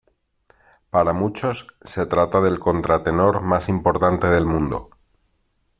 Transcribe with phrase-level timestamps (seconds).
[0.89, 4.89] Para muchos se trata del contratenor más importante del mundo.